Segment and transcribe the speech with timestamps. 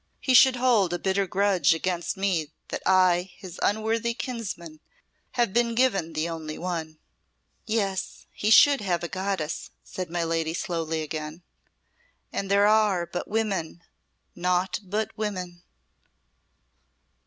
[0.19, 4.79] "He should hold a bitter grudge against me, that I, his unworthy kinsman,
[5.33, 6.97] have been given the only one."
[7.67, 11.43] "Yes, he should have a goddess," said my lady slowly again;
[12.33, 13.83] "and there are but women,
[14.33, 15.61] naught but women."